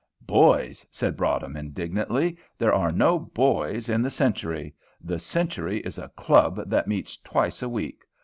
[0.25, 6.09] "Boys!" said Broadhem, indignantly; "there are no boys in the 'Century;' the 'Century' is a
[6.17, 8.01] club that meets twice a week.